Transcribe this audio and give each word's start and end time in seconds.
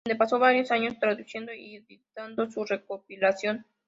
Donde 0.03 0.17
pasó 0.17 0.39
varios 0.39 0.71
años 0.71 0.97
traduciendo 0.97 1.53
y 1.53 1.75
editando 1.75 2.49
su 2.49 2.65
recopilación. 2.65 3.67